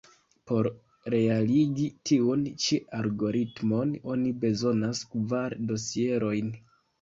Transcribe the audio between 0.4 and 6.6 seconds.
Por realigi tiun ĉi algoritmon, oni bezonas kvar dosierojn.